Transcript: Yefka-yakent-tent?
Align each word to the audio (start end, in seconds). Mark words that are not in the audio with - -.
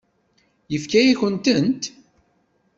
Yefka-yakent-tent? 0.71 1.83